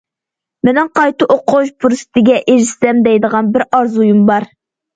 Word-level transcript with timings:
مېنىڭ 0.69 0.87
قايتا 0.99 1.27
ئوقۇش 1.35 1.69
پۇرسىتىگە 1.85 2.39
ئېرىشسەم، 2.41 3.05
دەيدىغان 3.11 3.55
بىر 3.55 3.69
ئارزۇيۇم 3.71 4.27
بار. 4.35 4.53